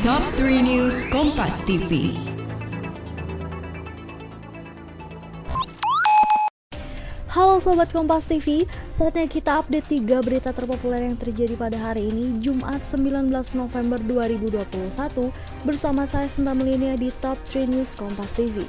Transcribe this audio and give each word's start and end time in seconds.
Top 0.00 0.24
3 0.32 0.64
News 0.64 1.04
Kompas 1.12 1.60
TV. 1.68 2.16
Halo 7.28 7.60
Sobat 7.60 7.92
Kompas 7.92 8.24
TV, 8.24 8.64
saatnya 8.88 9.28
kita 9.28 9.60
update 9.60 10.00
3 10.00 10.24
berita 10.24 10.56
terpopuler 10.56 11.04
yang 11.04 11.20
terjadi 11.20 11.52
pada 11.52 11.76
hari 11.76 12.08
ini, 12.08 12.40
Jumat 12.40 12.80
19 12.88 13.28
November 13.60 14.00
2021, 14.08 15.68
bersama 15.68 16.08
saya 16.08 16.32
Senta 16.32 16.56
Melinia 16.56 16.96
di 16.96 17.12
Top 17.20 17.36
3 17.52 17.68
News 17.68 17.92
Kompas 17.92 18.32
TV. 18.32 18.64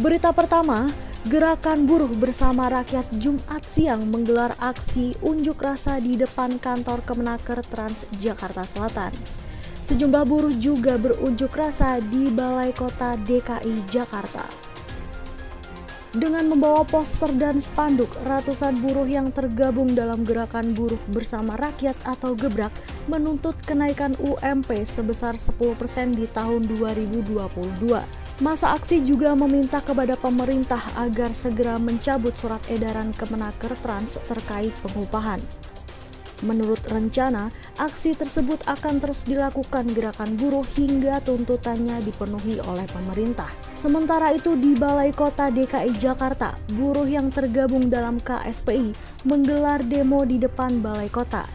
Berita 0.00 0.32
pertama, 0.32 0.96
Gerakan 1.28 1.84
Buruh 1.84 2.16
bersama 2.16 2.72
Rakyat 2.72 3.12
Jumat 3.20 3.68
siang 3.68 4.08
menggelar 4.08 4.56
aksi 4.64 5.20
unjuk 5.20 5.60
rasa 5.60 6.00
di 6.00 6.16
depan 6.16 6.56
kantor 6.56 7.04
Kemenaker 7.04 7.60
Trans 7.68 8.08
Jakarta 8.16 8.64
Selatan. 8.64 9.44
Sejumlah 9.86 10.26
buruh 10.26 10.50
juga 10.58 10.98
berunjuk 10.98 11.54
rasa 11.54 12.02
di 12.02 12.26
Balai 12.26 12.74
Kota 12.74 13.14
DKI 13.22 13.86
Jakarta. 13.86 14.42
Dengan 16.10 16.50
membawa 16.50 16.82
poster 16.82 17.30
dan 17.38 17.62
spanduk, 17.62 18.10
ratusan 18.26 18.82
buruh 18.82 19.06
yang 19.06 19.30
tergabung 19.30 19.94
dalam 19.94 20.26
gerakan 20.26 20.74
buruh 20.74 20.98
bersama 21.14 21.54
rakyat 21.54 21.94
atau 22.02 22.34
gebrak 22.34 22.74
menuntut 23.06 23.54
kenaikan 23.62 24.18
UMP 24.18 24.74
sebesar 24.82 25.38
10% 25.38 25.54
di 26.18 26.26
tahun 26.34 26.66
2022. 26.66 27.46
Masa 28.42 28.74
aksi 28.74 29.06
juga 29.06 29.38
meminta 29.38 29.78
kepada 29.78 30.18
pemerintah 30.18 30.82
agar 30.98 31.30
segera 31.30 31.78
mencabut 31.78 32.34
surat 32.34 32.64
edaran 32.66 33.14
Kemenaker 33.14 33.78
Trans 33.86 34.18
terkait 34.26 34.74
pengupahan. 34.82 35.38
Menurut 36.44 36.82
rencana, 36.92 37.48
aksi 37.80 38.12
tersebut 38.12 38.60
akan 38.68 39.00
terus 39.00 39.24
dilakukan 39.24 39.88
gerakan 39.96 40.36
buruh 40.36 40.66
hingga 40.76 41.24
tuntutannya 41.24 42.04
dipenuhi 42.04 42.60
oleh 42.68 42.84
pemerintah. 42.92 43.48
Sementara 43.72 44.36
itu 44.36 44.52
di 44.52 44.76
Balai 44.76 45.16
Kota 45.16 45.48
DKI 45.48 45.96
Jakarta, 45.96 46.52
buruh 46.76 47.08
yang 47.08 47.32
tergabung 47.32 47.88
dalam 47.88 48.20
KSPI 48.20 48.92
menggelar 49.24 49.80
demo 49.80 50.28
di 50.28 50.36
depan 50.36 50.84
Balai 50.84 51.08
Kota 51.08 51.48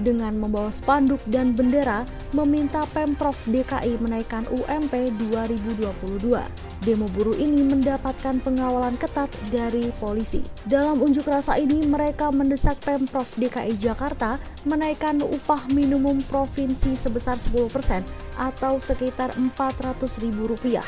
dengan 0.00 0.34
membawa 0.34 0.74
spanduk 0.74 1.22
dan 1.30 1.54
bendera 1.54 2.02
meminta 2.34 2.82
Pemprov 2.90 3.36
DKI 3.46 4.02
menaikkan 4.02 4.42
UMP 4.50 5.14
2022. 5.30 6.63
Demo 6.84 7.08
buruh 7.08 7.32
ini 7.40 7.64
mendapatkan 7.64 8.44
pengawalan 8.44 9.00
ketat 9.00 9.32
dari 9.48 9.88
polisi. 9.96 10.44
Dalam 10.68 11.00
unjuk 11.00 11.24
rasa 11.24 11.56
ini, 11.56 11.80
mereka 11.80 12.28
mendesak 12.28 12.76
Pemprov 12.84 13.24
DKI 13.40 13.80
Jakarta 13.80 14.36
menaikkan 14.68 15.24
upah 15.24 15.64
minimum 15.72 16.20
provinsi 16.28 16.92
sebesar 16.92 17.40
10% 17.40 18.04
atau 18.36 18.76
sekitar 18.76 19.32
Rp400.000. 19.32 20.84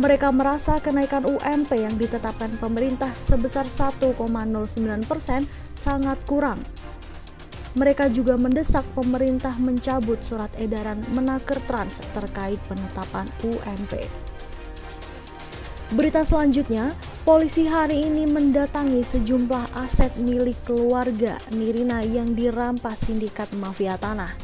Mereka 0.00 0.32
merasa 0.32 0.80
kenaikan 0.80 1.28
UMP 1.28 1.70
yang 1.76 2.00
ditetapkan 2.00 2.56
pemerintah 2.56 3.12
sebesar 3.20 3.68
1,09% 3.68 4.24
sangat 5.76 6.18
kurang. 6.24 6.64
Mereka 7.76 8.08
juga 8.08 8.40
mendesak 8.40 8.88
pemerintah 8.96 9.52
mencabut 9.60 10.24
surat 10.24 10.48
edaran 10.56 11.04
Menaker 11.12 11.60
Trans 11.68 12.00
terkait 12.16 12.56
penetapan 12.66 13.28
UMP. 13.44 14.24
Berita 15.94 16.26
selanjutnya, 16.26 16.90
polisi 17.22 17.70
hari 17.70 18.10
ini 18.10 18.26
mendatangi 18.26 19.06
sejumlah 19.06 19.78
aset 19.78 20.10
milik 20.18 20.58
keluarga 20.66 21.38
Nirina 21.54 22.02
yang 22.02 22.34
dirampas 22.34 23.06
sindikat 23.06 23.46
mafia 23.54 23.94
tanah. 23.94 24.34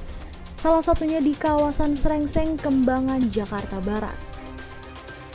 Salah 0.54 0.78
satunya 0.78 1.18
di 1.18 1.34
kawasan 1.34 1.98
Srengseng, 1.98 2.54
Kembangan, 2.54 3.26
Jakarta 3.26 3.82
Barat. 3.82 4.14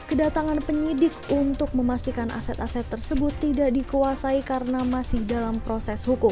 Kedatangan 0.07 0.63
penyidik 0.63 1.11
untuk 1.27 1.75
memastikan 1.75 2.31
aset-aset 2.31 2.87
tersebut 2.87 3.35
tidak 3.43 3.75
dikuasai 3.75 4.39
karena 4.39 4.87
masih 4.87 5.19
dalam 5.27 5.59
proses 5.67 6.07
hukum. 6.07 6.31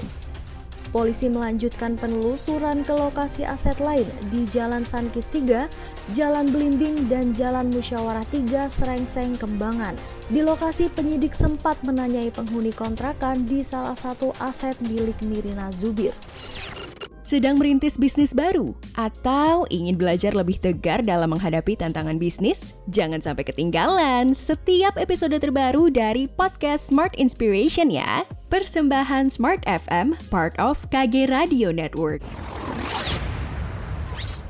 Polisi 0.93 1.25
melanjutkan 1.25 1.97
penelusuran 1.97 2.85
ke 2.85 2.93
lokasi 2.93 3.41
aset 3.41 3.81
lain 3.81 4.05
di 4.29 4.45
Jalan 4.53 4.85
Sankis 4.85 5.25
3, 5.33 5.65
Jalan 6.13 6.53
Belimbing, 6.53 7.09
dan 7.09 7.33
Jalan 7.33 7.73
Musyawarah 7.73 8.29
3 8.29 8.69
Serengseng 8.69 9.33
Kembangan. 9.41 9.97
Di 10.29 10.45
lokasi 10.45 10.93
penyidik 10.93 11.33
sempat 11.33 11.81
menanyai 11.81 12.29
penghuni 12.29 12.69
kontrakan 12.69 13.41
di 13.49 13.65
salah 13.65 13.97
satu 13.97 14.37
aset 14.37 14.77
milik 14.85 15.17
Mirina 15.25 15.73
Zubir. 15.73 16.13
Sedang 17.33 17.57
merintis 17.57 17.97
bisnis 17.97 18.29
baru 18.29 18.77
atau 18.93 19.65
ingin 19.73 19.97
belajar 19.97 20.37
lebih 20.37 20.61
tegar 20.61 21.01
dalam 21.01 21.33
menghadapi 21.33 21.73
tantangan 21.73 22.21
bisnis? 22.21 22.77
Jangan 22.93 23.25
sampai 23.25 23.41
ketinggalan 23.41 24.37
setiap 24.37 24.93
episode 25.01 25.33
terbaru 25.41 25.89
dari 25.89 26.29
podcast 26.29 26.93
Smart 26.93 27.17
Inspiration 27.17 27.89
ya. 27.89 28.21
Persembahan 28.53 29.33
Smart 29.33 29.65
FM, 29.65 30.13
part 30.29 30.53
of 30.61 30.77
KG 30.93 31.25
Radio 31.25 31.73
Network. 31.73 32.21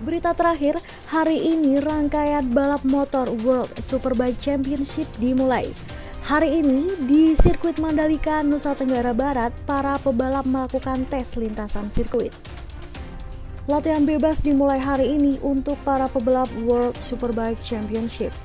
Berita 0.03 0.35
terakhir, 0.35 0.75
hari 1.07 1.39
ini 1.39 1.79
rangkaian 1.79 2.51
balap 2.51 2.83
motor 2.83 3.31
World 3.47 3.71
Superbike 3.79 4.43
Championship 4.43 5.07
dimulai. 5.23 5.71
Hari 6.27 6.59
ini 6.59 6.99
di 7.07 7.31
sirkuit 7.39 7.79
Mandalika, 7.79 8.43
Nusa 8.43 8.75
Tenggara 8.75 9.15
Barat, 9.15 9.55
para 9.63 9.95
pebalap 10.03 10.43
melakukan 10.43 11.07
tes 11.07 11.39
lintasan 11.39 11.87
sirkuit. 11.87 12.35
Latihan 13.63 14.03
bebas 14.03 14.43
dimulai 14.43 14.75
hari 14.75 15.15
ini 15.15 15.39
untuk 15.39 15.79
para 15.87 16.11
pebalap 16.11 16.51
World 16.67 16.99
Superbike 16.99 17.63
Championship. 17.63 18.35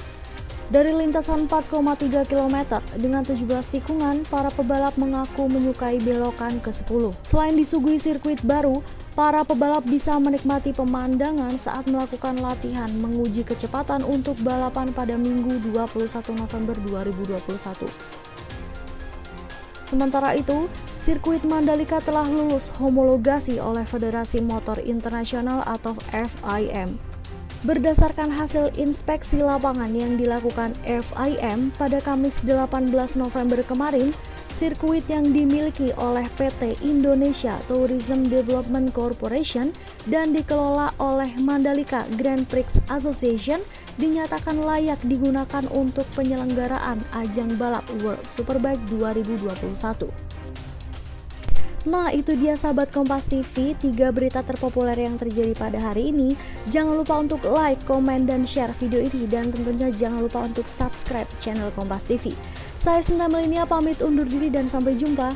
Dari 0.70 0.94
lintasan 0.94 1.50
4,3 1.50 2.22
km 2.22 2.78
dengan 2.94 3.26
17 3.26 3.42
tikungan, 3.66 4.22
para 4.30 4.46
pebalap 4.54 4.94
mengaku 4.94 5.50
menyukai 5.50 5.98
belokan 5.98 6.62
ke-10. 6.62 7.18
Selain 7.26 7.50
disuguhi 7.58 7.98
sirkuit 7.98 8.38
baru, 8.46 8.78
para 9.18 9.42
pebalap 9.42 9.82
bisa 9.90 10.14
menikmati 10.22 10.70
pemandangan 10.70 11.58
saat 11.58 11.90
melakukan 11.90 12.38
latihan 12.38 12.86
menguji 13.02 13.42
kecepatan 13.42 14.06
untuk 14.06 14.38
balapan 14.46 14.94
pada 14.94 15.18
Minggu 15.18 15.58
21 15.74 16.14
November 16.38 16.78
2021. 16.86 18.27
Sementara 19.88 20.37
itu, 20.37 20.69
sirkuit 21.00 21.41
Mandalika 21.49 21.97
telah 22.04 22.28
lulus 22.28 22.69
homologasi 22.76 23.56
oleh 23.56 23.88
Federasi 23.88 24.44
Motor 24.44 24.84
Internasional 24.84 25.65
atau 25.65 25.97
FIM. 26.12 27.00
Berdasarkan 27.65 28.28
hasil 28.31 28.76
inspeksi 28.76 29.41
lapangan 29.41 29.91
yang 29.91 30.21
dilakukan 30.21 30.76
FIM 30.84 31.72
pada 31.75 32.04
Kamis 32.04 32.38
18 32.44 32.93
November 33.16 33.65
kemarin, 33.65 34.12
sirkuit 34.54 35.09
yang 35.09 35.32
dimiliki 35.32 35.91
oleh 35.97 36.28
PT 36.37 36.84
Indonesia 36.84 37.56
Tourism 37.66 38.28
Development 38.28 38.93
Corporation 38.93 39.72
dan 40.05 40.37
dikelola 40.37 40.93
oleh 41.00 41.32
Mandalika 41.41 42.05
Grand 42.20 42.44
Prix 42.44 42.78
Association 42.93 43.65
dinyatakan 43.98 44.62
layak 44.62 45.03
digunakan 45.04 45.66
untuk 45.75 46.06
penyelenggaraan 46.14 47.03
ajang 47.12 47.59
balap 47.59 47.84
World 48.00 48.22
Superbike 48.31 48.81
2021. 48.88 50.28
Nah 51.88 52.12
itu 52.12 52.37
dia 52.37 52.58
sahabat 52.58 52.92
Kompas 52.92 53.31
TV, 53.31 53.72
tiga 53.78 54.12
berita 54.12 54.44
terpopuler 54.44 54.98
yang 54.98 55.16
terjadi 55.16 55.56
pada 55.56 55.81
hari 55.81 56.10
ini. 56.10 56.37
Jangan 56.69 57.00
lupa 57.00 57.16
untuk 57.16 57.41
like, 57.48 57.81
komen, 57.88 58.28
dan 58.28 58.44
share 58.44 58.75
video 58.76 59.00
ini. 59.00 59.25
Dan 59.25 59.48
tentunya 59.48 59.88
jangan 59.88 60.26
lupa 60.26 60.44
untuk 60.44 60.69
subscribe 60.69 61.31
channel 61.41 61.72
Kompas 61.72 62.04
TV. 62.04 62.37
Saya 62.76 63.00
Sinta 63.00 63.25
Melinia 63.26 63.64
pamit 63.64 64.04
undur 64.04 64.28
diri 64.28 64.53
dan 64.53 64.69
sampai 64.69 65.00
jumpa. 65.00 65.32